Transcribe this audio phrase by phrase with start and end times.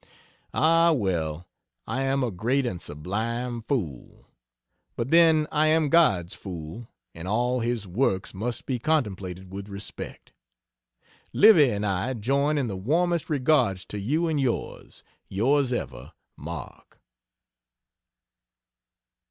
[0.55, 1.47] Ah, well,
[1.85, 4.31] I am a great and sublime fool.
[4.95, 10.33] But then I am God's fool, and all His works must be contemplated with respect.
[11.33, 16.99] Livy and I join in the warmest regards to you and yours, Yrs ever, MARK.